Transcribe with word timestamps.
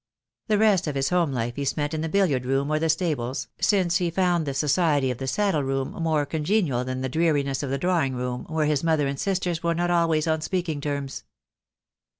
The 0.47 0.57
rest 0.57 0.87
of 0.87 0.95
his 0.95 1.09
home 1.09 1.31
life 1.31 1.57
he 1.57 1.63
spent 1.63 1.93
in 1.93 2.01
the 2.01 2.09
billiard 2.09 2.43
room 2.43 2.71
or 2.71 2.79
the 2.79 2.89
stables, 2.89 3.49
since 3.59 3.97
he 3.97 4.09
found 4.09 4.47
the 4.47 4.53
society 4.55 5.11
of 5.11 5.19
the 5.19 5.27
saddle 5.27 5.61
room 5.61 5.91
more 5.91 6.25
congenial 6.25 6.83
than 6.83 7.01
the 7.01 7.07
dreariness 7.07 7.61
of 7.61 7.69
the 7.69 7.77
drawing 7.77 8.15
room, 8.15 8.45
where 8.49 8.65
his 8.65 8.83
mother 8.83 9.05
and 9.05 9.19
sisters 9.19 9.61
were 9.61 9.75
not 9.75 9.91
always 9.91 10.25
on 10.25 10.41
speaking 10.41 10.81
terms. 10.81 11.23